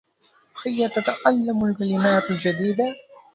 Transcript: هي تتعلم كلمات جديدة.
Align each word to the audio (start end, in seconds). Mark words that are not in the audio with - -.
هي 0.65 0.89
تتعلم 0.89 1.73
كلمات 1.73 2.31
جديدة. 2.31 2.95